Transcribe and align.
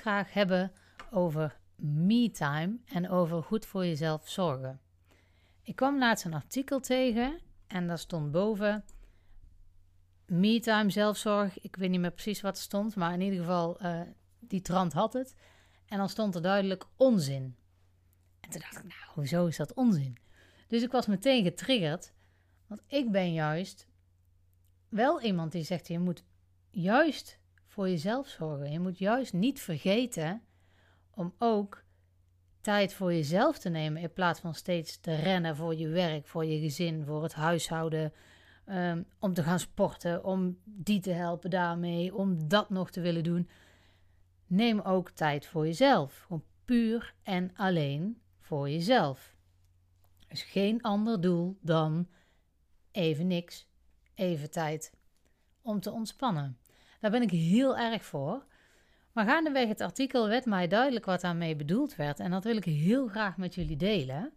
Graag 0.00 0.32
hebben 0.32 0.72
over 1.10 1.58
me-time 1.76 2.78
en 2.84 3.10
over 3.10 3.42
goed 3.42 3.66
voor 3.66 3.86
jezelf 3.86 4.28
zorgen. 4.28 4.80
Ik 5.62 5.76
kwam 5.76 5.98
laatst 5.98 6.24
een 6.24 6.34
artikel 6.34 6.80
tegen 6.80 7.38
en 7.66 7.86
daar 7.86 7.98
stond 7.98 8.30
boven 8.30 8.84
me-time, 10.32 10.90
zelfzorg. 10.90 11.60
Ik 11.60 11.76
weet 11.76 11.90
niet 11.90 12.00
meer 12.00 12.10
precies 12.10 12.40
wat 12.40 12.56
er 12.56 12.62
stond, 12.62 12.96
maar 12.96 13.12
in 13.12 13.20
ieder 13.20 13.38
geval, 13.38 13.82
uh, 13.82 14.00
die 14.40 14.60
trant 14.60 14.92
had 14.92 15.12
het. 15.12 15.34
En 15.86 15.98
dan 15.98 16.08
stond 16.08 16.34
er 16.34 16.42
duidelijk 16.42 16.84
onzin. 16.96 17.56
En 18.40 18.50
toen 18.50 18.60
dacht 18.60 18.76
ik, 18.76 18.82
nou, 18.82 19.00
hoezo 19.14 19.46
is 19.46 19.56
dat 19.56 19.74
onzin? 19.74 20.16
Dus 20.68 20.82
ik 20.82 20.90
was 20.90 21.06
meteen 21.06 21.44
getriggerd, 21.44 22.12
want 22.66 22.82
ik 22.86 23.10
ben 23.10 23.32
juist 23.32 23.88
wel 24.88 25.22
iemand 25.22 25.52
die 25.52 25.64
zegt, 25.64 25.88
je 25.88 25.98
moet 25.98 26.24
juist 26.70 27.38
voor 27.72 27.88
jezelf 27.88 28.28
zorgen. 28.28 28.70
Je 28.70 28.80
moet 28.80 28.98
juist 28.98 29.32
niet 29.32 29.60
vergeten 29.60 30.42
om 31.10 31.34
ook 31.38 31.84
tijd 32.60 32.94
voor 32.94 33.12
jezelf 33.12 33.58
te 33.58 33.68
nemen 33.68 34.02
in 34.02 34.12
plaats 34.12 34.40
van 34.40 34.54
steeds 34.54 35.00
te 35.00 35.14
rennen 35.14 35.56
voor 35.56 35.74
je 35.74 35.88
werk, 35.88 36.26
voor 36.26 36.44
je 36.44 36.60
gezin, 36.60 37.04
voor 37.04 37.22
het 37.22 37.32
huishouden, 37.32 38.12
um, 38.66 39.06
om 39.18 39.34
te 39.34 39.42
gaan 39.42 39.58
sporten, 39.58 40.24
om 40.24 40.58
die 40.64 41.00
te 41.00 41.10
helpen 41.10 41.50
daarmee, 41.50 42.14
om 42.14 42.48
dat 42.48 42.70
nog 42.70 42.90
te 42.90 43.00
willen 43.00 43.24
doen. 43.24 43.48
Neem 44.46 44.80
ook 44.80 45.10
tijd 45.10 45.46
voor 45.46 45.66
jezelf, 45.66 46.18
gewoon 46.26 46.44
puur 46.64 47.14
en 47.22 47.50
alleen 47.54 48.20
voor 48.40 48.70
jezelf. 48.70 49.34
Dus 50.28 50.42
geen 50.42 50.82
ander 50.82 51.20
doel 51.20 51.58
dan 51.60 52.08
even 52.90 53.26
niks, 53.26 53.68
even 54.14 54.50
tijd 54.50 54.92
om 55.62 55.80
te 55.80 55.90
ontspannen. 55.90 56.56
Daar 57.02 57.10
ben 57.10 57.22
ik 57.22 57.30
heel 57.30 57.76
erg 57.76 58.04
voor. 58.04 58.44
Maar 59.12 59.26
gaandeweg 59.26 59.68
het 59.68 59.80
artikel 59.80 60.28
werd 60.28 60.44
mij 60.44 60.68
duidelijk 60.68 61.04
wat 61.04 61.20
daarmee 61.20 61.56
bedoeld 61.56 61.96
werd. 61.96 62.20
En 62.20 62.30
dat 62.30 62.44
wil 62.44 62.56
ik 62.56 62.64
heel 62.64 63.08
graag 63.08 63.36
met 63.36 63.54
jullie 63.54 63.76
delen. 63.76 64.32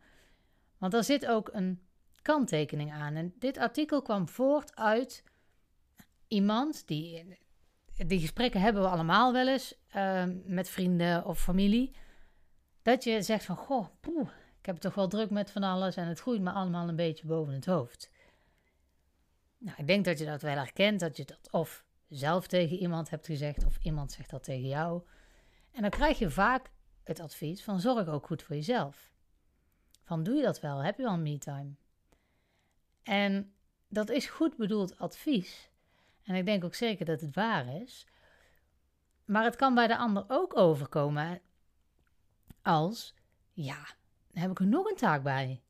Want 0.77 0.93
er 0.93 1.03
zit 1.03 1.25
ook 1.25 1.49
een 1.53 1.81
kanttekening 2.21 2.91
aan. 2.91 3.15
En 3.15 3.33
dit 3.39 3.57
artikel 3.57 4.01
kwam 4.01 4.27
voort 4.27 4.75
uit 4.75 5.23
iemand 6.27 6.87
die. 6.87 7.37
Die 7.95 8.19
gesprekken 8.19 8.61
hebben 8.61 8.81
we 8.81 8.87
allemaal 8.87 9.33
wel 9.33 9.47
eens 9.47 9.75
uh, 9.95 10.23
met 10.45 10.69
vrienden 10.69 11.25
of 11.25 11.41
familie. 11.41 11.95
Dat 12.81 13.03
je 13.03 13.21
zegt 13.21 13.45
van, 13.45 13.55
goh, 13.55 13.87
poeh, 13.99 14.29
ik 14.59 14.65
heb 14.65 14.75
het 14.75 14.83
toch 14.83 14.95
wel 14.95 15.07
druk 15.07 15.29
met 15.29 15.51
van 15.51 15.63
alles 15.63 15.95
en 15.95 16.07
het 16.07 16.19
groeit 16.19 16.41
me 16.41 16.51
allemaal 16.51 16.89
een 16.89 16.95
beetje 16.95 17.27
boven 17.27 17.53
het 17.53 17.65
hoofd. 17.65 18.09
Nou, 19.57 19.77
ik 19.77 19.87
denk 19.87 20.05
dat 20.05 20.19
je 20.19 20.25
dat 20.25 20.41
wel 20.41 20.55
herkent, 20.55 20.99
dat 20.99 21.17
je 21.17 21.25
dat 21.25 21.51
of 21.51 21.84
zelf 22.09 22.47
tegen 22.47 22.77
iemand 22.77 23.09
hebt 23.09 23.25
gezegd 23.25 23.65
of 23.65 23.77
iemand 23.81 24.11
zegt 24.11 24.29
dat 24.29 24.43
tegen 24.43 24.67
jou. 24.67 25.03
En 25.71 25.81
dan 25.81 25.89
krijg 25.89 26.19
je 26.19 26.29
vaak 26.29 26.71
het 27.03 27.19
advies 27.19 27.63
van 27.63 27.79
zorg 27.79 28.07
ook 28.07 28.25
goed 28.25 28.43
voor 28.43 28.55
jezelf. 28.55 29.11
Van 30.03 30.23
doe 30.23 30.35
je 30.35 30.43
dat 30.43 30.59
wel? 30.59 30.83
Heb 30.83 30.97
je 30.97 31.03
wel 31.03 31.17
me-time? 31.17 31.75
En 33.03 33.53
dat 33.87 34.09
is 34.09 34.25
goed 34.25 34.57
bedoeld 34.57 34.97
advies. 34.97 35.69
En 36.23 36.35
ik 36.35 36.45
denk 36.45 36.63
ook 36.63 36.75
zeker 36.75 37.05
dat 37.05 37.21
het 37.21 37.35
waar 37.35 37.81
is. 37.81 38.07
Maar 39.25 39.43
het 39.43 39.55
kan 39.55 39.75
bij 39.75 39.87
de 39.87 39.97
ander 39.97 40.25
ook 40.27 40.57
overkomen 40.57 41.41
als: 42.61 43.13
ja, 43.53 43.87
heb 44.31 44.51
ik 44.51 44.59
er 44.59 44.67
nog 44.67 44.89
een 44.89 44.95
taak 44.95 45.23
bij. 45.23 45.61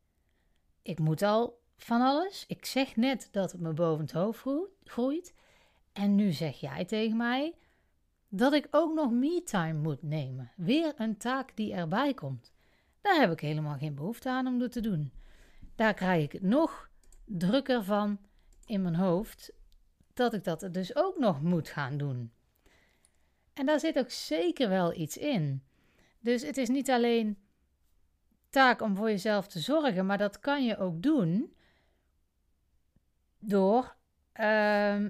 Ik 0.81 0.99
moet 0.99 1.21
al 1.21 1.61
van 1.77 2.01
alles. 2.01 2.45
Ik 2.47 2.65
zeg 2.65 2.95
net 2.95 3.29
dat 3.31 3.51
het 3.51 3.61
me 3.61 3.73
boven 3.73 4.05
het 4.05 4.13
hoofd 4.13 4.45
groeit. 4.83 5.33
En 5.95 6.15
nu 6.15 6.31
zeg 6.31 6.59
jij 6.59 6.85
tegen 6.85 7.17
mij 7.17 7.55
dat 8.29 8.53
ik 8.53 8.67
ook 8.71 8.93
nog 8.93 9.11
me-time 9.11 9.79
moet 9.79 10.03
nemen. 10.03 10.51
Weer 10.55 10.93
een 10.97 11.17
taak 11.17 11.55
die 11.55 11.73
erbij 11.73 12.13
komt. 12.13 12.51
Daar 13.01 13.19
heb 13.19 13.31
ik 13.31 13.39
helemaal 13.39 13.77
geen 13.77 13.95
behoefte 13.95 14.29
aan 14.29 14.47
om 14.47 14.59
dat 14.59 14.71
te 14.71 14.81
doen. 14.81 15.11
Daar 15.75 15.93
krijg 15.93 16.23
ik 16.23 16.31
het 16.31 16.41
nog 16.41 16.89
drukker 17.25 17.83
van 17.83 18.19
in 18.65 18.81
mijn 18.81 18.95
hoofd 18.95 19.53
dat 20.13 20.33
ik 20.33 20.43
dat 20.43 20.67
dus 20.71 20.95
ook 20.95 21.17
nog 21.19 21.41
moet 21.41 21.69
gaan 21.69 21.97
doen. 21.97 22.31
En 23.53 23.65
daar 23.65 23.79
zit 23.79 23.97
ook 23.97 24.09
zeker 24.09 24.69
wel 24.69 24.93
iets 24.93 25.17
in. 25.17 25.63
Dus 26.19 26.41
het 26.41 26.57
is 26.57 26.69
niet 26.69 26.89
alleen 26.89 27.37
taak 28.49 28.81
om 28.81 28.95
voor 28.95 29.09
jezelf 29.09 29.47
te 29.47 29.59
zorgen, 29.59 30.05
maar 30.05 30.17
dat 30.17 30.39
kan 30.39 30.65
je 30.65 30.77
ook 30.77 31.01
doen 31.01 31.55
door. 33.39 33.95
Uh, 34.39 35.05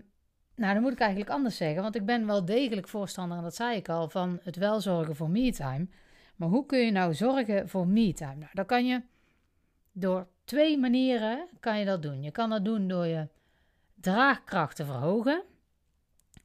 nou, 0.55 0.73
dan 0.73 0.81
moet 0.83 0.91
ik 0.91 0.99
eigenlijk 0.99 1.29
anders 1.29 1.57
zeggen, 1.57 1.81
want 1.81 1.95
ik 1.95 2.05
ben 2.05 2.25
wel 2.25 2.45
degelijk 2.45 2.87
voorstander, 2.87 3.37
en 3.37 3.43
dat 3.43 3.55
zei 3.55 3.77
ik 3.77 3.89
al, 3.89 4.09
van 4.09 4.39
het 4.43 4.55
wel 4.55 4.81
zorgen 4.81 5.15
voor 5.15 5.29
me-time. 5.29 5.87
Maar 6.35 6.49
hoe 6.49 6.65
kun 6.65 6.79
je 6.79 6.91
nou 6.91 7.13
zorgen 7.13 7.69
voor 7.69 7.87
me-time? 7.87 8.35
Nou, 8.35 8.51
dat 8.53 8.65
kan 8.65 8.85
je 8.85 9.01
door 9.91 10.27
twee 10.43 10.77
manieren 10.77 11.47
kan 11.59 11.79
je 11.79 11.85
dat 11.85 12.01
doen. 12.01 12.23
Je 12.23 12.31
kan 12.31 12.49
dat 12.49 12.65
doen 12.65 12.87
door 12.87 13.05
je 13.05 13.27
draagkracht 13.95 14.75
te 14.75 14.85
verhogen 14.85 15.43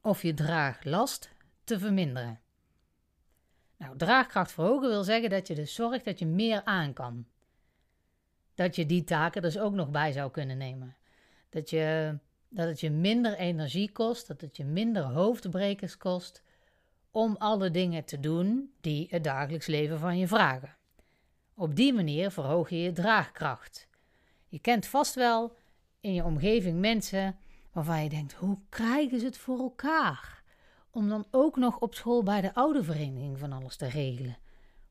of 0.00 0.22
je 0.22 0.34
draaglast 0.34 1.30
te 1.64 1.78
verminderen. 1.78 2.40
Nou, 3.76 3.96
draagkracht 3.96 4.52
verhogen 4.52 4.88
wil 4.88 5.04
zeggen 5.04 5.30
dat 5.30 5.46
je 5.46 5.54
dus 5.54 5.74
zorgt 5.74 6.04
dat 6.04 6.18
je 6.18 6.26
meer 6.26 6.64
aan 6.64 6.92
kan. 6.92 7.26
Dat 8.54 8.76
je 8.76 8.86
die 8.86 9.04
taken 9.04 9.42
dus 9.42 9.58
ook 9.58 9.72
nog 9.72 9.90
bij 9.90 10.12
zou 10.12 10.30
kunnen 10.30 10.58
nemen. 10.58 10.96
Dat, 11.48 11.70
je, 11.70 12.18
dat 12.50 12.68
het 12.68 12.80
je 12.80 12.90
minder 12.90 13.34
energie 13.34 13.92
kost, 13.92 14.26
dat 14.26 14.40
het 14.40 14.56
je 14.56 14.64
minder 14.64 15.02
hoofdbrekers 15.02 15.96
kost 15.96 16.42
om 17.10 17.36
alle 17.36 17.70
dingen 17.70 18.04
te 18.04 18.20
doen 18.20 18.72
die 18.80 19.06
het 19.10 19.24
dagelijks 19.24 19.66
leven 19.66 19.98
van 19.98 20.18
je 20.18 20.28
vragen. 20.28 20.76
Op 21.54 21.76
die 21.76 21.92
manier 21.92 22.30
verhoog 22.30 22.70
je 22.70 22.80
je 22.80 22.92
draagkracht. 22.92 23.88
Je 24.48 24.58
kent 24.58 24.86
vast 24.86 25.14
wel 25.14 25.56
in 26.00 26.14
je 26.14 26.24
omgeving 26.24 26.80
mensen 26.80 27.38
waarvan 27.72 28.02
je 28.02 28.08
denkt: 28.08 28.32
hoe 28.32 28.58
krijgen 28.68 29.20
ze 29.20 29.26
het 29.26 29.38
voor 29.38 29.58
elkaar? 29.58 30.42
Om 30.90 31.08
dan 31.08 31.26
ook 31.30 31.56
nog 31.56 31.78
op 31.78 31.94
school 31.94 32.22
bij 32.22 32.40
de 32.40 32.54
oudervereniging 32.54 33.38
van 33.38 33.52
alles 33.52 33.76
te 33.76 33.88
regelen. 33.88 34.38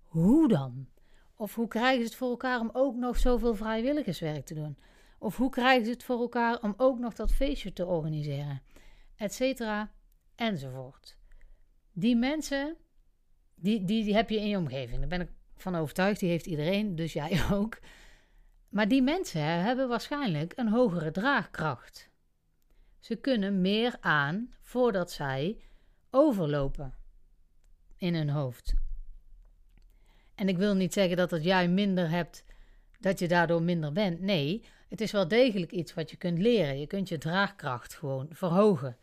Hoe 0.03 0.47
dan? 0.47 0.87
Of 1.35 1.55
hoe 1.55 1.67
krijgen 1.67 1.99
ze 1.99 2.05
het 2.05 2.15
voor 2.15 2.29
elkaar 2.29 2.59
om 2.59 2.69
ook 2.73 2.95
nog 2.95 3.17
zoveel 3.17 3.55
vrijwilligerswerk 3.55 4.45
te 4.45 4.53
doen? 4.53 4.77
Of 5.19 5.38
hoe 5.38 5.50
krijgen 5.50 5.85
ze 5.85 5.91
het 5.91 6.03
voor 6.03 6.19
elkaar 6.19 6.62
om 6.62 6.74
ook 6.78 7.00
nog 7.00 7.13
dat 7.13 7.31
feestje 7.31 7.74
te 7.74 7.85
organiseren? 7.85 8.62
Etcetera, 9.16 9.91
enzovoort. 10.35 11.18
Die 11.91 12.16
mensen, 12.16 12.78
die, 13.56 13.85
die, 13.85 14.03
die 14.03 14.16
heb 14.16 14.30
je 14.30 14.40
in 14.40 14.47
je 14.47 14.57
omgeving. 14.57 15.00
Daar 15.00 15.07
ben 15.07 15.22
ik 15.22 15.30
van 15.56 15.75
overtuigd, 15.75 16.19
die 16.19 16.30
heeft 16.30 16.46
iedereen, 16.46 16.96
dus 16.96 17.13
jij 17.13 17.41
ook. 17.52 17.80
Maar 18.69 18.88
die 18.88 19.02
mensen 19.02 19.41
hebben 19.41 19.88
waarschijnlijk 19.88 20.53
een 20.56 20.69
hogere 20.69 21.12
draagkracht. 21.12 22.09
Ze 23.00 23.16
kunnen 23.16 23.62
meer 23.62 23.97
aan 24.00 24.53
voordat 24.59 25.12
zij 25.12 25.62
overlopen 26.09 26.94
in 27.97 28.16
hun 28.16 28.30
hoofd. 28.30 28.74
En 30.36 30.50
ik 30.50 30.57
wil 30.57 30.75
niet 30.75 30.94
zeggen 30.94 31.18
dat 31.18 31.31
het 31.31 31.44
jij 31.44 31.68
minder 31.68 32.09
hebt, 32.09 32.44
dat 32.99 33.19
je 33.19 33.27
daardoor 33.27 33.61
minder 33.61 33.91
bent. 33.91 34.21
Nee, 34.21 34.63
het 34.89 35.01
is 35.01 35.11
wel 35.11 35.27
degelijk 35.27 35.71
iets 35.71 35.93
wat 35.93 36.09
je 36.09 36.17
kunt 36.17 36.37
leren. 36.39 36.79
Je 36.79 36.87
kunt 36.87 37.09
je 37.09 37.17
draagkracht 37.17 37.93
gewoon 37.93 38.27
verhogen. 38.31 38.97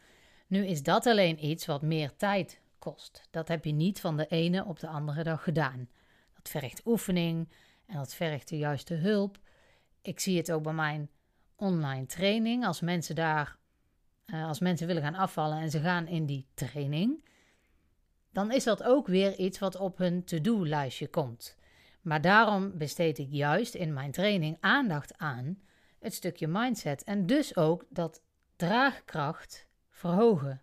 Nu 0.46 0.66
is 0.66 0.82
dat 0.82 1.06
alleen 1.06 1.44
iets 1.44 1.66
wat 1.66 1.82
meer 1.82 2.16
tijd 2.16 2.60
kost. 2.78 3.22
Dat 3.30 3.48
heb 3.48 3.64
je 3.64 3.72
niet 3.72 4.00
van 4.00 4.16
de 4.16 4.26
ene 4.26 4.64
op 4.64 4.80
de 4.80 4.88
andere 4.88 5.22
dag 5.22 5.42
gedaan. 5.42 5.88
Dat 6.34 6.48
vergt 6.48 6.82
oefening 6.84 7.48
en 7.86 7.96
dat 7.96 8.14
vergt 8.14 8.48
de 8.48 8.58
juiste 8.58 8.94
hulp. 8.94 9.38
Ik 10.02 10.20
zie 10.20 10.36
het 10.36 10.52
ook 10.52 10.62
bij 10.62 10.72
mijn 10.72 11.10
online 11.56 12.06
training. 12.06 12.66
Als 12.66 12.80
mensen 12.80 13.14
daar, 13.14 13.56
uh, 14.26 14.46
als 14.46 14.60
mensen 14.60 14.86
willen 14.86 15.02
gaan 15.02 15.14
afvallen 15.14 15.58
en 15.58 15.70
ze 15.70 15.80
gaan 15.80 16.06
in 16.06 16.26
die 16.26 16.46
training, 16.54 17.24
dan 18.32 18.52
is 18.52 18.64
dat 18.64 18.82
ook 18.82 19.06
weer 19.06 19.36
iets 19.36 19.58
wat 19.58 19.76
op 19.76 19.98
hun 19.98 20.24
to-do-lijstje 20.24 21.08
komt. 21.08 21.56
Maar 22.06 22.20
daarom 22.20 22.78
besteed 22.78 23.18
ik 23.18 23.28
juist 23.30 23.74
in 23.74 23.92
mijn 23.92 24.10
training 24.10 24.56
aandacht 24.60 25.18
aan 25.18 25.58
het 25.98 26.14
stukje 26.14 26.46
mindset 26.46 27.04
en 27.04 27.26
dus 27.26 27.56
ook 27.56 27.84
dat 27.88 28.22
draagkracht 28.56 29.66
verhogen. 29.90 30.62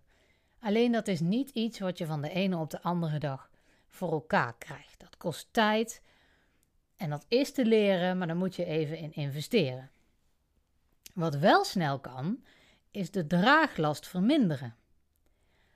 Alleen 0.60 0.92
dat 0.92 1.08
is 1.08 1.20
niet 1.20 1.50
iets 1.50 1.80
wat 1.80 1.98
je 1.98 2.06
van 2.06 2.22
de 2.22 2.30
ene 2.30 2.58
op 2.58 2.70
de 2.70 2.82
andere 2.82 3.18
dag 3.18 3.50
voor 3.90 4.12
elkaar 4.12 4.58
krijgt. 4.58 5.00
Dat 5.00 5.18
kost 5.18 5.48
tijd 5.52 6.02
en 6.96 7.10
dat 7.10 7.26
is 7.28 7.52
te 7.52 7.66
leren, 7.66 8.18
maar 8.18 8.28
daar 8.28 8.36
moet 8.36 8.56
je 8.56 8.66
even 8.66 8.98
in 8.98 9.14
investeren. 9.14 9.92
Wat 11.14 11.36
wel 11.36 11.64
snel 11.64 12.00
kan, 12.00 12.44
is 12.92 13.12
de 13.12 13.28
draaglast 13.28 14.08
verminderen. 14.08 14.76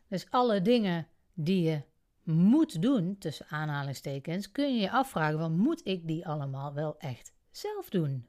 Dus 0.07 0.29
alle 0.29 0.61
dingen 0.61 1.07
die 1.33 1.69
je 1.69 1.81
moet 2.27 2.81
doen, 2.81 3.17
tussen 3.17 3.45
aanhalingstekens, 3.49 4.51
kun 4.51 4.75
je 4.75 4.81
je 4.81 4.91
afvragen: 4.91 5.39
van, 5.39 5.57
moet 5.57 5.81
ik 5.87 6.07
die 6.07 6.27
allemaal 6.27 6.73
wel 6.73 6.97
echt 6.97 7.33
zelf 7.51 7.89
doen? 7.89 8.27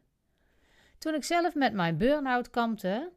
Toen 0.99 1.15
ik 1.15 1.25
zelf 1.25 1.55
met 1.55 1.73
mijn 1.73 1.97
burn-out 1.97 2.51
kampte, 2.51 3.13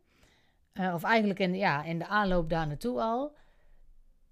uh, 0.73 0.93
of 0.93 1.03
eigenlijk 1.03 1.39
in, 1.39 1.55
ja, 1.55 1.83
in 1.83 1.99
de 1.99 2.07
aanloop 2.07 2.49
daar 2.49 2.67
naartoe 2.67 3.01
al, 3.01 3.35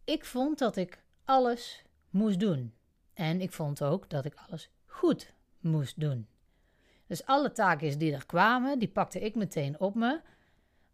ik 0.03 0.25
vond 0.25 0.59
dat 0.59 0.75
ik 0.75 1.03
alles 1.25 1.83
moest 2.09 2.39
doen. 2.39 2.73
En 3.13 3.41
ik 3.41 3.51
vond 3.51 3.83
ook 3.83 4.09
dat 4.09 4.25
ik 4.25 4.35
alles 4.47 4.69
goed 4.85 5.33
moest 5.59 5.99
doen. 5.99 6.27
Dus 7.07 7.25
alle 7.25 7.51
taken 7.51 7.99
die 7.99 8.13
er 8.13 8.25
kwamen, 8.25 8.79
die 8.79 8.87
pakte 8.87 9.19
ik 9.19 9.35
meteen 9.35 9.79
op 9.79 9.95
me. 9.95 10.21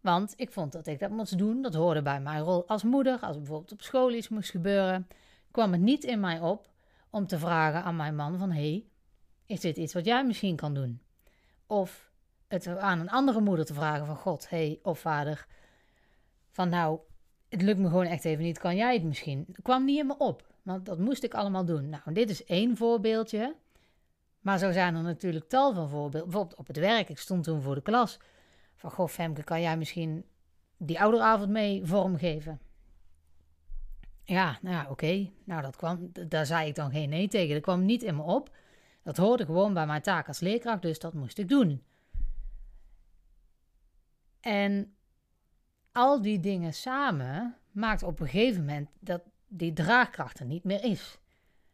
Want 0.02 0.34
ik 0.36 0.52
vond 0.52 0.72
dat 0.72 0.88
ik 0.88 1.00
dat 1.00 1.10
moest 1.10 1.38
doen. 1.38 1.62
Dat 1.62 1.74
hoorde 1.74 2.02
bij 2.02 2.20
mijn 2.20 2.44
rol 2.44 2.68
als 2.68 2.84
moeder. 2.84 3.20
Als 3.20 3.38
bijvoorbeeld 3.38 3.72
op 3.72 3.82
school 3.82 4.12
iets 4.14 4.30
moest 4.30 4.50
gebeuren, 4.50 5.08
kwam 5.56 5.72
het 5.72 5.82
niet 5.82 6.04
in 6.04 6.20
mij 6.20 6.40
op 6.40 6.70
om 7.10 7.28
te 7.28 7.40
vragen 7.40 7.84
aan 7.84 7.96
mijn 7.96 8.16
man 8.16 8.38
van... 8.38 8.52
hey, 8.52 8.86
is 9.46 9.60
dit 9.60 9.78
iets 9.78 9.94
wat 9.94 10.06
jij 10.06 10.26
misschien 10.26 10.56
kan 10.56 10.74
doen? 10.74 11.02
Of 11.68 12.12
het 12.48 12.68
aan 12.68 13.00
een 13.00 13.10
andere 13.10 13.42
moeder 13.42 13.66
te 13.66 13.74
vragen 13.74 14.06
van... 14.06 14.16
God, 14.16 14.50
hey, 14.50 14.80
of 14.84 15.00
vader, 15.00 15.48
van 16.52 16.70
nou, 16.70 17.00
het 17.50 17.62
lukt 17.62 17.80
me 17.80 17.88
gewoon 17.88 18.06
echt 18.06 18.26
even 18.26 18.44
niet. 18.44 18.58
Kan 18.58 18.76
jij 18.76 18.94
het 18.94 19.04
misschien? 19.04 19.56
Kwam 19.62 19.86
niet 19.86 20.00
in 20.00 20.08
me 20.08 20.18
op, 20.18 20.54
want 20.64 20.86
dat 20.86 21.00
moest 21.00 21.24
ik 21.24 21.34
allemaal 21.34 21.66
doen. 21.66 21.90
Nou, 21.90 22.14
dit 22.14 22.30
is 22.30 22.44
één 22.46 22.78
voorbeeldje. 22.78 23.56
Maar 24.40 24.58
zo 24.58 24.72
zijn 24.72 24.96
er 24.96 25.04
natuurlijk 25.04 25.50
tal 25.50 25.74
van 25.74 25.90
voorbeelden. 25.90 26.30
Bijvoorbeeld 26.30 26.60
op 26.60 26.68
het 26.68 26.78
werk. 26.78 27.10
Ik 27.10 27.20
stond 27.20 27.44
toen 27.44 27.62
voor 27.62 27.76
de 27.76 27.82
klas. 27.82 28.20
Van, 28.76 28.92
goh 28.92 29.08
Femke, 29.08 29.44
kan 29.44 29.62
jij 29.62 29.78
misschien 29.78 30.26
die 30.78 31.02
ouderavond 31.02 31.50
mee 31.50 31.86
vormgeven? 31.86 32.60
Ja, 34.26 34.58
nou 34.62 34.76
ja, 34.76 34.90
oké. 34.90 35.30
Nou, 35.44 35.62
dat 35.62 35.76
kwam, 35.76 36.12
daar 36.28 36.46
zei 36.46 36.68
ik 36.68 36.76
dan 36.76 36.92
geen 36.92 37.10
nee 37.10 37.28
tegen. 37.28 37.54
Dat 37.54 37.64
kwam 37.64 37.86
niet 37.86 38.04
in 38.04 38.16
me 38.16 38.22
op. 38.22 38.56
Dat 39.04 39.18
hoorde 39.18 39.46
gewoon 39.46 39.74
bij 39.74 39.86
mijn 39.86 40.02
taak 40.02 40.28
als 40.28 40.40
leerkracht, 40.40 40.82
dus 40.82 41.00
dat 41.00 41.14
moest 41.14 41.38
ik 41.38 41.50
doen. 41.50 41.84
En 44.40 44.96
al 45.92 46.22
die 46.22 46.40
dingen 46.40 46.74
samen 46.74 47.56
maakt 47.72 48.04
op 48.04 48.20
een 48.20 48.28
gegeven 48.28 48.60
moment 48.60 48.90
dat 49.00 49.22
die 49.48 49.74
draagkracht 49.74 50.40
er 50.40 50.46
niet 50.46 50.64
meer 50.64 50.84
is. 50.84 51.18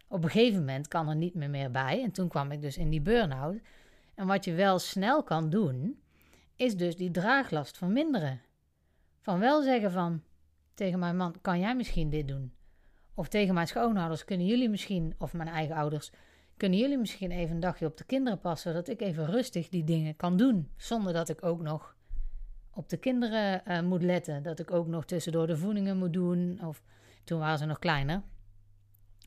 Op 0.07 0.23
een 0.23 0.29
gegeven 0.29 0.59
moment 0.59 0.87
kan 0.87 1.09
er 1.09 1.15
niet 1.15 1.33
meer, 1.33 1.49
meer 1.49 1.71
bij. 1.71 2.03
En 2.03 2.11
toen 2.11 2.27
kwam 2.27 2.51
ik 2.51 2.61
dus 2.61 2.77
in 2.77 2.89
die 2.89 3.01
burn-out. 3.01 3.59
En 4.15 4.27
wat 4.27 4.45
je 4.45 4.53
wel 4.53 4.79
snel 4.79 5.23
kan 5.23 5.49
doen, 5.49 6.01
is 6.55 6.77
dus 6.77 6.95
die 6.95 7.11
draaglast 7.11 7.77
verminderen. 7.77 8.41
Van 9.21 9.39
wel 9.39 9.61
zeggen 9.61 9.91
van 9.91 10.23
tegen 10.73 10.99
mijn 10.99 11.17
man, 11.17 11.35
kan 11.41 11.59
jij 11.59 11.75
misschien 11.75 12.09
dit 12.09 12.27
doen? 12.27 12.53
Of 13.13 13.27
tegen 13.27 13.53
mijn 13.53 13.67
schoonouders, 13.67 14.25
kunnen 14.25 14.47
jullie 14.47 14.69
misschien, 14.69 15.15
of 15.17 15.33
mijn 15.33 15.49
eigen 15.49 15.75
ouders, 15.75 16.11
kunnen 16.57 16.79
jullie 16.79 16.97
misschien 16.97 17.31
even 17.31 17.55
een 17.55 17.61
dagje 17.61 17.85
op 17.85 17.97
de 17.97 18.03
kinderen 18.03 18.39
passen, 18.39 18.71
zodat 18.71 18.87
ik 18.87 19.01
even 19.01 19.25
rustig 19.25 19.69
die 19.69 19.83
dingen 19.83 20.15
kan 20.15 20.37
doen, 20.37 20.69
zonder 20.77 21.13
dat 21.13 21.29
ik 21.29 21.43
ook 21.43 21.61
nog 21.61 21.95
op 22.73 22.89
de 22.89 22.97
kinderen 22.97 23.61
uh, 23.67 23.81
moet 23.81 24.03
letten, 24.03 24.43
dat 24.43 24.59
ik 24.59 24.71
ook 24.71 24.87
nog 24.87 25.05
tussendoor 25.05 25.47
de 25.47 25.57
voedingen 25.57 25.97
moet 25.97 26.13
doen, 26.13 26.59
of 26.63 26.83
toen 27.23 27.39
waren 27.39 27.57
ze 27.57 27.65
nog 27.65 27.79
kleiner. 27.79 28.21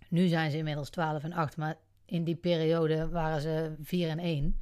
Nu 0.09 0.27
zijn 0.27 0.51
ze 0.51 0.57
inmiddels 0.57 0.91
12 0.91 1.25
en 1.25 1.33
8, 1.33 1.57
maar 1.57 1.77
in 2.05 2.25
die 2.25 2.37
periode 2.37 3.09
waren 3.09 3.41
ze 3.41 3.75
4 3.81 4.09
en 4.09 4.19
1. 4.19 4.59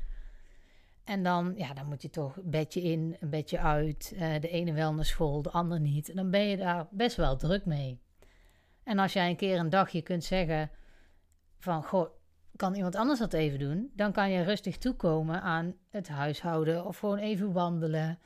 En 1.04 1.22
dan, 1.22 1.52
ja, 1.56 1.74
dan 1.74 1.86
moet 1.86 2.02
je 2.02 2.10
toch 2.10 2.36
een 2.36 2.50
bedje 2.50 2.82
in, 2.82 3.16
een 3.20 3.30
bedje 3.30 3.58
uit. 3.58 4.12
Uh, 4.14 4.40
de 4.40 4.48
ene 4.48 4.72
wel 4.72 4.94
naar 4.94 5.04
school, 5.04 5.42
de 5.42 5.50
ander 5.50 5.80
niet. 5.80 6.08
En 6.08 6.16
dan 6.16 6.30
ben 6.30 6.40
je 6.40 6.56
daar 6.56 6.86
best 6.90 7.16
wel 7.16 7.36
druk 7.36 7.64
mee. 7.64 8.00
En 8.82 8.98
als 8.98 9.12
jij 9.12 9.28
een 9.28 9.36
keer 9.36 9.58
een 9.58 9.70
dagje 9.70 10.02
kunt 10.02 10.24
zeggen 10.24 10.70
van, 11.58 11.84
goh, 11.84 12.08
kan 12.56 12.74
iemand 12.74 12.96
anders 12.96 13.18
dat 13.18 13.32
even 13.32 13.58
doen? 13.58 13.90
Dan 13.94 14.12
kan 14.12 14.30
je 14.30 14.42
rustig 14.42 14.78
toekomen 14.78 15.42
aan 15.42 15.74
het 15.90 16.08
huishouden 16.08 16.84
of 16.84 16.98
gewoon 16.98 17.18
even 17.18 17.52
wandelen. 17.52 18.18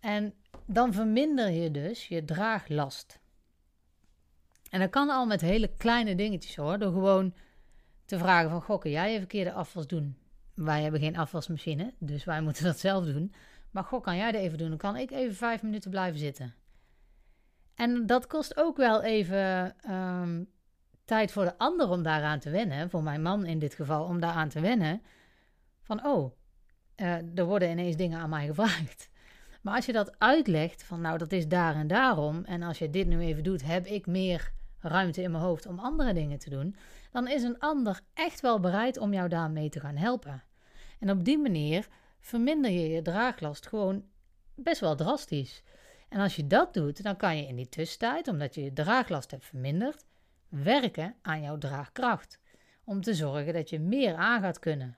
En 0.00 0.34
dan 0.66 0.92
verminder 0.92 1.50
je 1.50 1.70
dus 1.70 2.08
je 2.08 2.24
draaglast. 2.24 3.20
En 4.70 4.80
dat 4.80 4.90
kan 4.90 5.10
al 5.10 5.26
met 5.26 5.40
hele 5.40 5.68
kleine 5.76 6.14
dingetjes 6.14 6.56
hoor. 6.56 6.78
Door 6.78 6.92
gewoon 6.92 7.34
te 8.04 8.18
vragen 8.18 8.50
van, 8.50 8.62
goh, 8.62 8.80
kun 8.80 8.90
jij 8.90 9.14
even 9.14 9.26
keer 9.26 9.44
de 9.44 9.52
afwas 9.52 9.86
doen? 9.86 10.16
Wij 10.54 10.82
hebben 10.82 11.00
geen 11.00 11.16
afwasmachine, 11.16 11.94
dus 11.98 12.24
wij 12.24 12.40
moeten 12.40 12.64
dat 12.64 12.78
zelf 12.78 13.04
doen. 13.04 13.34
Maar 13.70 13.84
goh, 13.84 14.02
kan 14.02 14.16
jij 14.16 14.32
dat 14.32 14.40
even 14.40 14.58
doen? 14.58 14.68
Dan 14.68 14.78
kan 14.78 14.96
ik 14.96 15.10
even 15.10 15.34
vijf 15.34 15.62
minuten 15.62 15.90
blijven 15.90 16.18
zitten. 16.18 16.54
En 17.74 18.06
dat 18.06 18.26
kost 18.26 18.56
ook 18.56 18.76
wel 18.76 19.02
even 19.02 19.74
ehm, 19.80 20.44
tijd 21.04 21.32
voor 21.32 21.44
de 21.44 21.58
ander 21.58 21.88
om 21.88 22.02
daaraan 22.02 22.38
te 22.38 22.50
wennen. 22.50 22.90
Voor 22.90 23.02
mijn 23.02 23.22
man 23.22 23.46
in 23.46 23.58
dit 23.58 23.74
geval, 23.74 24.04
om 24.04 24.20
daaraan 24.20 24.48
te 24.48 24.60
wennen. 24.60 25.02
Van, 25.82 26.06
oh, 26.06 26.32
uh, 26.96 27.38
er 27.38 27.44
worden 27.44 27.70
ineens 27.70 27.96
dingen 27.96 28.18
aan 28.18 28.30
mij 28.30 28.46
gevraagd. 28.46 29.08
Maar 29.62 29.74
als 29.74 29.86
je 29.86 29.92
dat 29.92 30.18
uitlegt 30.18 30.82
van, 30.82 31.00
nou, 31.00 31.18
dat 31.18 31.32
is 31.32 31.48
daar 31.48 31.74
en 31.74 31.86
daarom. 31.86 32.44
En 32.44 32.62
als 32.62 32.78
je 32.78 32.90
dit 32.90 33.06
nu 33.06 33.20
even 33.20 33.42
doet, 33.42 33.64
heb 33.64 33.86
ik 33.86 34.06
meer 34.06 34.52
ruimte 34.84 35.22
in 35.22 35.30
mijn 35.30 35.42
hoofd 35.42 35.66
om 35.66 35.78
andere 35.78 36.12
dingen 36.12 36.38
te 36.38 36.50
doen, 36.50 36.76
dan 37.12 37.28
is 37.28 37.42
een 37.42 37.58
ander 37.58 38.00
echt 38.14 38.40
wel 38.40 38.60
bereid 38.60 38.98
om 38.98 39.12
jou 39.12 39.28
daarmee 39.28 39.68
te 39.68 39.80
gaan 39.80 39.96
helpen. 39.96 40.42
En 40.98 41.10
op 41.10 41.24
die 41.24 41.38
manier 41.38 41.88
verminder 42.20 42.70
je 42.70 42.88
je 42.88 43.02
draaglast 43.02 43.66
gewoon 43.66 44.04
best 44.54 44.80
wel 44.80 44.96
drastisch. 44.96 45.62
En 46.08 46.20
als 46.20 46.36
je 46.36 46.46
dat 46.46 46.74
doet, 46.74 47.02
dan 47.02 47.16
kan 47.16 47.36
je 47.36 47.46
in 47.46 47.56
die 47.56 47.68
tussentijd, 47.68 48.28
omdat 48.28 48.54
je 48.54 48.62
je 48.62 48.72
draaglast 48.72 49.30
hebt 49.30 49.44
verminderd, 49.44 50.04
werken 50.48 51.14
aan 51.22 51.42
jouw 51.42 51.58
draagkracht. 51.58 52.40
Om 52.84 53.00
te 53.00 53.14
zorgen 53.14 53.52
dat 53.52 53.70
je 53.70 53.80
meer 53.80 54.14
aan 54.14 54.40
gaat 54.40 54.58
kunnen. 54.58 54.96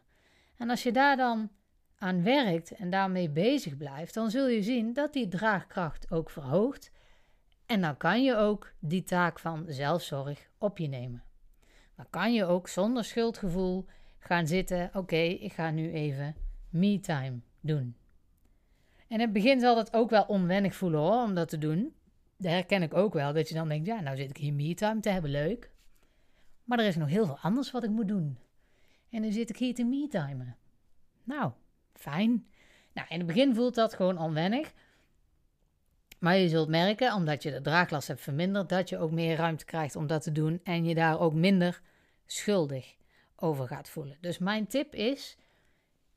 En 0.56 0.71
als 0.71 0.83
je 0.83 0.93
daar 0.93 1.17
dan 1.17 1.50
aan 1.99 2.23
werkt 2.23 2.71
en 2.71 2.91
daarmee 2.91 3.31
bezig 3.31 3.77
blijft, 3.77 4.15
dan 4.15 4.31
zul 4.31 4.49
je 4.49 4.62
zien 4.62 4.93
dat 4.93 5.12
die 5.12 5.29
draagkracht 5.29 6.11
ook 6.11 6.31
verhoogt 6.31 6.91
en 7.67 7.81
dan 7.81 7.97
kan 7.97 8.25
je 8.25 8.37
ook 8.37 8.73
die 8.79 9.03
taak 9.03 9.39
van 9.39 9.65
zelfzorg 9.69 10.49
op 10.59 10.79
je 10.79 10.89
nemen. 10.89 11.23
Dan 11.97 12.07
kan 12.11 12.35
je 12.35 12.45
ook 12.45 12.69
zonder 12.69 13.05
schuldgevoel 13.05 13.87
gaan 14.19 14.47
zitten. 14.47 14.91
Oké, 14.95 15.17
ik 15.17 15.53
ga 15.53 15.71
nu 15.71 15.93
even 15.93 16.37
me-time 16.71 17.41
doen. 17.61 17.97
En 19.09 19.15
in 19.15 19.21
het 19.21 19.33
begin 19.33 19.61
zal 19.61 19.75
dat 19.75 19.95
ook 19.95 20.11
wel 20.11 20.25
onwennig 20.25 20.75
voelen 20.75 21.01
hoor, 21.01 21.23
om 21.23 21.35
dat 21.35 21.49
te 21.49 21.59
doen. 21.59 21.95
Dat 22.37 22.53
herken 22.53 22.83
ik 22.83 22.95
ook 22.95 23.13
wel, 23.13 23.33
dat 23.33 23.49
je 23.49 23.55
dan 23.55 23.69
denkt, 23.69 23.87
ja, 23.87 24.01
nou 24.01 24.17
zit 24.17 24.31
ik 24.31 24.37
hier 24.37 24.55
me-time 24.55 25.01
te 25.01 25.09
hebben, 25.09 25.31
leuk. 25.31 25.71
Maar 26.64 26.79
er 26.79 26.87
is 26.87 26.97
nog 26.97 27.09
heel 27.09 27.26
veel 27.26 27.38
anders 27.38 27.71
wat 27.71 27.85
ik 27.85 27.90
moet 27.90 28.09
doen. 28.09 28.38
En 29.11 29.21
nu 29.21 29.33
zit 29.33 29.50
ik 29.50 29.57
hier 29.57 29.75
te 29.75 29.85
me-timen. 29.85 30.57
Nou, 31.25 31.52
fijn. 31.93 32.47
Nou, 32.93 33.09
in 33.09 33.19
het 33.19 33.26
begin 33.26 33.55
voelt 33.55 33.75
dat 33.75 33.95
gewoon 33.95 34.19
onwennig. 34.19 34.73
Maar 36.18 36.37
je 36.37 36.49
zult 36.49 36.68
merken, 36.68 37.14
omdat 37.14 37.42
je 37.42 37.50
de 37.50 37.61
draaglast 37.61 38.08
hebt 38.08 38.20
verminderd, 38.20 38.68
dat 38.68 38.88
je 38.88 38.99
ook 38.99 39.11
meer 39.11 39.37
ruimte 39.37 39.64
krijgt 39.64 39.96
om 39.96 40.06
dat 40.06 40.23
te 40.23 40.32
doen 40.32 40.61
en 40.64 40.85
je 40.85 40.94
daar 40.94 41.20
ook 41.20 41.35
minder 41.35 41.80
schuldig 42.26 42.96
over 43.37 43.66
gaat 43.66 43.88
voelen. 43.88 44.16
Dus 44.20 44.38
mijn 44.38 44.66
tip 44.66 44.94
is: 44.94 45.37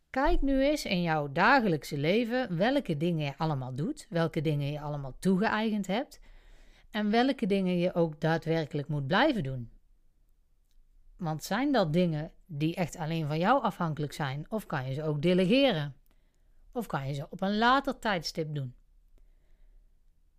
kijk 0.09 0.41
nu 0.41 0.61
eens 0.63 0.85
in 0.85 1.01
jouw 1.01 1.31
dagelijkse 1.31 1.97
leven 1.97 2.57
welke 2.57 2.97
dingen 2.97 3.25
je 3.25 3.37
allemaal 3.37 3.75
doet, 3.75 4.05
welke 4.09 4.41
dingen 4.41 4.71
je 4.71 4.79
allemaal 4.79 5.15
toegeëigend 5.19 5.87
hebt 5.87 6.19
en 6.91 7.09
welke 7.09 7.45
dingen 7.45 7.77
je 7.77 7.93
ook 7.93 8.21
daadwerkelijk 8.21 8.87
moet 8.87 9.07
blijven 9.07 9.43
doen. 9.43 9.71
Want 11.17 11.43
zijn 11.43 11.71
dat 11.71 11.93
dingen 11.93 12.31
die 12.45 12.75
echt 12.75 12.97
alleen 12.97 13.27
van 13.27 13.39
jou 13.39 13.63
afhankelijk 13.63 14.13
zijn, 14.13 14.45
of 14.49 14.65
kan 14.65 14.87
je 14.87 14.93
ze 14.93 15.03
ook 15.03 15.21
delegeren? 15.21 15.95
Of 16.71 16.85
kan 16.85 17.07
je 17.07 17.13
ze 17.13 17.27
op 17.29 17.41
een 17.41 17.57
later 17.57 17.99
tijdstip 17.99 18.55
doen? 18.55 18.73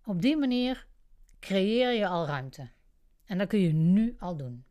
Op 0.04 0.23
die 0.23 0.37
manier 0.37 0.87
creëer 1.40 1.92
je 1.92 2.07
al 2.07 2.26
ruimte. 2.26 2.71
En 3.25 3.38
dat 3.38 3.49
kun 3.49 3.61
je 3.61 3.73
nu 3.73 4.16
al 4.19 4.37
doen. 4.37 4.64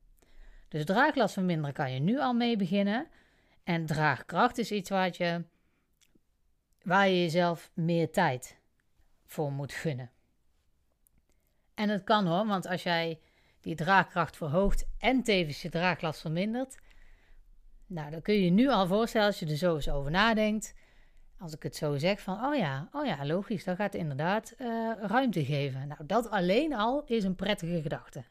Dus 0.68 0.86
draaglast 0.86 1.34
verminderen 1.34 1.74
kan 1.74 1.94
je 1.94 2.00
nu 2.00 2.20
al 2.20 2.34
mee 2.34 2.58
beginnen. 2.58 3.08
En 3.64 3.86
draagkracht 3.86 4.58
is 4.58 4.72
iets 4.72 4.90
wat 4.90 5.18
je, 5.18 5.46
waar 6.84 7.08
je 7.08 7.22
jezelf 7.22 7.72
meer 7.74 8.12
tijd 8.12 8.58
voor 9.26 9.52
moet 9.52 9.74
gunnen. 9.74 10.12
En 11.74 11.90
het 11.90 12.04
kan 12.04 12.26
hoor, 12.26 12.46
want 12.46 12.68
als 12.68 12.84
jij 12.84 13.20
die 13.62 13.76
draagkracht 13.76 14.38
verhoogt 14.38 14.88
en 14.98 15.24
tevens 15.24 15.62
je 15.62 15.70
draaglast 15.70 16.22
vermindert, 16.22 16.78
nou, 17.86 18.12
dan 18.12 18.22
kun 18.22 18.34
je 18.34 18.44
je 18.44 18.50
nu 18.50 18.70
al 18.70 18.88
voorstellen 18.88 19.28
als 19.28 19.40
je 19.40 19.46
er 19.46 19.58
zo 19.58 19.76
eens 19.76 19.90
over 19.90 20.12
nadenkt 20.12 20.76
als 21.40 21.54
ik 21.54 21.64
het 21.64 21.76
zo 21.76 21.98
zeg 21.98 22.22
van, 22.22 22.46
oh 22.46 22.56
ja, 22.56 22.90
oh 22.92 23.06
ja, 23.06 23.26
logisch, 23.26 23.64
dat 23.64 23.76
gaat 23.76 23.94
inderdaad 23.94 24.54
uh, 24.58 24.92
ruimte 25.02 25.46
geven. 25.46 25.88
Nou, 25.88 26.06
dat 26.06 26.30
alleen 26.30 26.74
al 26.74 27.04
is 27.06 27.24
een 27.24 27.36
prettige 27.36 27.82
gedachte. 27.82 28.24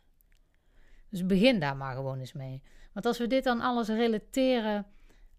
Dus 1.09 1.27
begin 1.27 1.61
daar 1.61 1.77
maar 1.77 1.95
gewoon 1.95 2.19
eens 2.19 2.33
mee. 2.33 2.63
Want 2.93 3.07
als 3.07 3.19
we 3.19 3.27
dit 3.27 3.45
dan 3.45 3.61
alles 3.61 3.89
relateren 3.89 4.87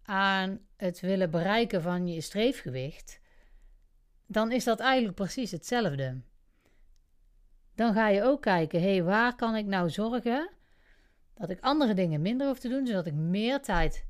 aan 0.02 0.60
het 0.76 1.00
willen 1.00 1.30
bereiken 1.30 1.82
van 1.82 2.06
je 2.06 2.20
streefgewicht, 2.20 3.20
dan 4.26 4.52
is 4.52 4.64
dat 4.64 4.80
eigenlijk 4.80 5.14
precies 5.14 5.50
hetzelfde. 5.50 6.20
Dan 7.74 7.94
ga 7.94 8.08
je 8.08 8.22
ook 8.22 8.42
kijken, 8.42 8.80
hé, 8.80 8.92
hey, 8.92 9.02
waar 9.02 9.34
kan 9.34 9.56
ik 9.56 9.66
nou 9.66 9.90
zorgen 9.90 10.50
dat 11.34 11.50
ik 11.50 11.60
andere 11.60 11.94
dingen 11.94 12.22
minder 12.22 12.46
hoef 12.46 12.58
te 12.58 12.68
doen, 12.68 12.86
zodat 12.86 13.06
ik 13.06 13.14
meer 13.14 13.60
tijd 13.60 14.04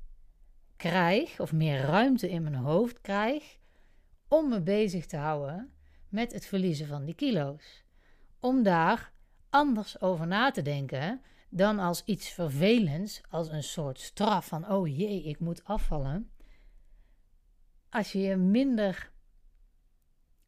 krijg, 0.80 1.40
of 1.40 1.52
meer 1.52 1.80
ruimte 1.80 2.30
in 2.30 2.42
mijn 2.42 2.54
hoofd 2.54 3.00
krijg, 3.00 3.58
om 4.28 4.48
me 4.48 4.60
bezig 4.60 5.06
te 5.06 5.16
houden 5.16 5.72
met 6.08 6.32
het 6.32 6.46
verliezen 6.46 6.86
van 6.86 7.04
die 7.04 7.14
kilo's. 7.14 7.84
Om 8.40 8.62
daar 8.62 9.12
anders 9.50 10.00
over 10.00 10.26
na 10.26 10.50
te 10.50 10.62
denken 10.62 11.22
dan 11.48 11.78
als 11.78 12.04
iets 12.04 12.28
vervelends, 12.28 13.20
als 13.28 13.48
een 13.48 13.62
soort 13.62 13.98
straf 13.98 14.46
van 14.46 14.70
oh 14.70 14.96
jee, 14.96 15.22
ik 15.22 15.38
moet 15.38 15.64
afvallen. 15.64 16.30
Als 17.88 18.12
je 18.12 18.18
je 18.18 18.36
minder 18.36 19.12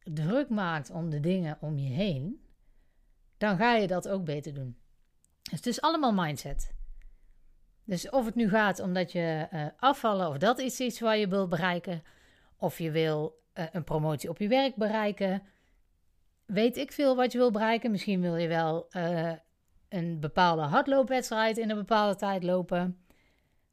druk 0.03 0.49
maakt 0.49 0.89
om 0.89 1.09
de 1.09 1.19
dingen 1.19 1.57
om 1.61 1.77
je 1.77 1.89
heen, 1.89 2.45
dan 3.37 3.57
ga 3.57 3.75
je 3.75 3.87
dat 3.87 4.07
ook 4.07 4.25
beter 4.25 4.53
doen. 4.53 4.77
Dus 5.41 5.57
het 5.57 5.67
is 5.67 5.81
allemaal 5.81 6.13
mindset. 6.13 6.72
Dus 7.85 8.09
of 8.09 8.25
het 8.25 8.35
nu 8.35 8.49
gaat 8.49 8.79
omdat 8.79 9.11
je 9.11 9.47
uh, 9.53 9.65
afvallen, 9.77 10.27
of 10.27 10.37
dat 10.37 10.59
is 10.59 10.79
iets 10.79 10.99
waar 10.99 11.17
je 11.17 11.27
wil 11.27 11.47
bereiken, 11.47 12.03
of 12.57 12.79
je 12.79 12.91
wil 12.91 13.41
uh, 13.53 13.65
een 13.71 13.83
promotie 13.83 14.29
op 14.29 14.37
je 14.37 14.47
werk 14.47 14.75
bereiken, 14.75 15.43
weet 16.45 16.77
ik 16.77 16.91
veel 16.91 17.15
wat 17.15 17.31
je 17.31 17.37
wil 17.37 17.51
bereiken. 17.51 17.91
Misschien 17.91 18.21
wil 18.21 18.35
je 18.35 18.47
wel 18.47 18.87
uh, 18.91 19.31
een 19.89 20.19
bepaalde 20.19 20.61
hardloopwedstrijd 20.61 21.57
in 21.57 21.69
een 21.69 21.77
bepaalde 21.77 22.15
tijd 22.15 22.43
lopen. 22.43 22.97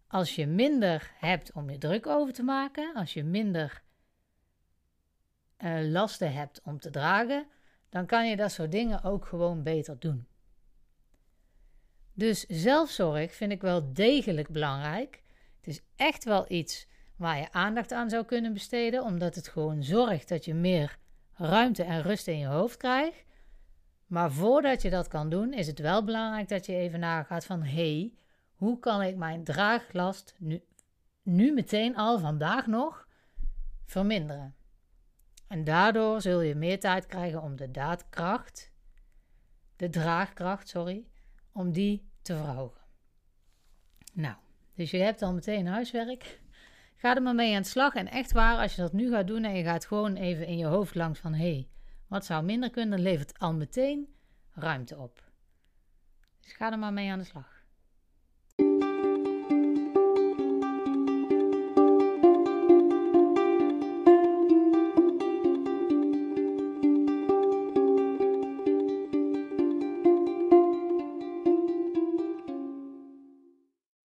Als 0.09 0.35
je 0.35 0.47
minder 0.47 1.11
hebt 1.19 1.53
om 1.53 1.71
je 1.71 1.79
druk 1.79 2.07
over 2.07 2.33
te 2.33 2.43
maken, 2.43 2.95
als 2.95 3.13
je 3.13 3.25
minder 3.25 3.83
lasten 5.83 6.33
hebt 6.33 6.61
om 6.65 6.79
te 6.79 6.91
dragen, 6.91 7.47
dan 7.89 8.07
kan 8.07 8.29
je 8.29 8.37
dat 8.37 8.53
soort 8.53 8.73
dingen 8.73 9.03
ook 9.03 9.27
gewoon 9.27 9.63
beter 9.63 9.99
doen. 9.99 10.27
Dus 12.21 12.45
zelfzorg 12.47 13.35
vind 13.35 13.53
ik 13.53 13.61
wel 13.61 13.93
degelijk 13.93 14.49
belangrijk. 14.49 15.23
Het 15.57 15.67
is 15.67 15.81
echt 15.97 16.25
wel 16.25 16.45
iets 16.49 16.87
waar 17.17 17.39
je 17.39 17.53
aandacht 17.53 17.93
aan 17.93 18.11
zou 18.11 18.25
kunnen 18.25 18.53
besteden, 18.53 19.03
omdat 19.03 19.35
het 19.35 19.49
gewoon 19.49 19.83
zorgt 19.83 20.29
dat 20.29 20.45
je 20.45 20.55
meer 20.55 20.99
ruimte 21.35 21.83
en 21.83 22.03
rust 22.03 22.27
in 22.27 22.39
je 22.39 22.47
hoofd 22.47 22.77
krijgt. 22.77 23.25
Maar 24.07 24.33
voordat 24.33 24.83
je 24.83 24.91
dat 24.91 25.09
kan 25.09 25.31
doen, 25.31 25.53
is 25.53 25.67
het 25.67 25.79
wel 25.79 26.05
belangrijk 26.05 26.49
dat 26.49 26.67
je 26.67 26.75
even 26.75 27.01
nagaat 27.01 27.45
van 27.45 27.63
hé, 27.63 27.99
hey, 27.99 28.15
hoe 28.55 28.79
kan 28.79 29.03
ik 29.03 29.17
mijn 29.17 29.45
draaglast 29.45 30.35
nu, 30.39 30.63
nu 31.23 31.53
meteen 31.53 31.97
al 31.97 32.19
vandaag 32.19 32.67
nog 32.67 33.09
verminderen? 33.85 34.55
En 35.47 35.65
daardoor 35.65 36.21
zul 36.21 36.41
je 36.41 36.55
meer 36.55 36.81
tijd 36.81 37.07
krijgen 37.07 37.43
om 37.43 37.57
de 37.57 37.71
daadkracht, 37.71 38.73
de 39.77 39.89
draagkracht, 39.89 40.69
sorry, 40.69 41.07
om 41.53 41.73
die 41.73 42.09
te 42.23 42.37
verhogen. 42.37 42.81
Nou, 44.13 44.37
dus 44.75 44.91
je 44.91 44.99
hebt 44.99 45.23
al 45.23 45.33
meteen 45.33 45.67
huiswerk. 45.67 46.41
Ga 46.97 47.15
er 47.15 47.23
maar 47.23 47.35
mee 47.35 47.55
aan 47.57 47.63
de 47.63 47.69
slag. 47.69 47.95
En 47.95 48.09
echt 48.09 48.33
waar, 48.33 48.59
als 48.59 48.75
je 48.75 48.83
dat 48.83 48.93
nu 48.93 49.11
gaat 49.11 49.27
doen 49.27 49.45
en 49.45 49.55
je 49.55 49.63
gaat 49.63 49.87
gewoon 49.87 50.17
even 50.17 50.47
in 50.47 50.59
je 50.59 50.67
hoofd 50.67 50.95
langs 50.95 51.19
van 51.21 51.33
hé, 51.33 51.53
hey, 51.53 51.69
wat 52.07 52.25
zou 52.25 52.45
minder 52.45 52.71
kunnen, 52.71 53.01
levert 53.01 53.39
al 53.39 53.55
meteen 53.55 54.15
ruimte 54.51 54.99
op. 54.99 55.25
Dus 56.41 56.53
ga 56.53 56.73
er 56.73 56.79
maar 56.79 56.93
mee 56.93 57.11
aan 57.11 57.19
de 57.19 57.25
slag. 57.25 57.60